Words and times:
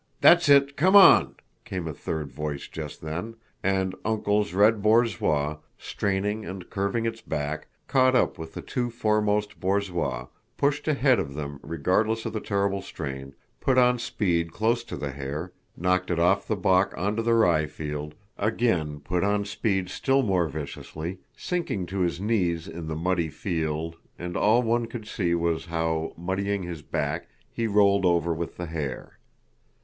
That's 0.19 0.49
it, 0.49 0.75
come 0.75 0.95
on!" 0.95 1.35
came 1.63 1.87
a 1.87 1.93
third 1.93 2.31
voice 2.31 2.67
just 2.67 3.01
then, 3.03 3.35
and 3.61 3.93
"Uncle's" 4.03 4.51
red 4.51 4.81
borzoi, 4.81 5.57
straining 5.77 6.43
and 6.43 6.67
curving 6.71 7.05
its 7.05 7.21
back, 7.21 7.67
caught 7.87 8.15
up 8.15 8.39
with 8.39 8.55
the 8.55 8.63
two 8.63 8.89
foremost 8.89 9.59
borzois, 9.59 10.25
pushed 10.57 10.87
ahead 10.87 11.19
of 11.19 11.35
them 11.35 11.59
regardless 11.61 12.25
of 12.25 12.33
the 12.33 12.39
terrible 12.39 12.81
strain, 12.81 13.35
put 13.59 13.77
on 13.77 13.99
speed 13.99 14.51
close 14.51 14.83
to 14.85 14.97
the 14.97 15.11
hare, 15.11 15.53
knocked 15.77 16.09
it 16.09 16.17
off 16.17 16.47
the 16.47 16.55
balk 16.55 16.97
onto 16.97 17.21
the 17.21 17.35
ryefield, 17.35 18.13
again 18.39 19.01
put 19.01 19.23
on 19.23 19.45
speed 19.45 19.87
still 19.87 20.23
more 20.23 20.47
viciously, 20.47 21.19
sinking 21.37 21.85
to 21.85 21.99
his 21.99 22.19
knees 22.19 22.67
in 22.67 22.87
the 22.87 22.95
muddy 22.95 23.29
field, 23.29 23.97
and 24.17 24.35
all 24.35 24.63
one 24.63 24.87
could 24.87 25.07
see 25.07 25.35
was 25.35 25.65
how, 25.67 26.11
muddying 26.17 26.63
his 26.63 26.81
back, 26.81 27.29
he 27.51 27.67
rolled 27.67 28.03
over 28.03 28.33
with 28.33 28.57
the 28.57 28.65
hare. 28.65 29.19